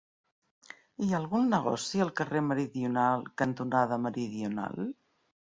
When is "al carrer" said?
2.07-2.43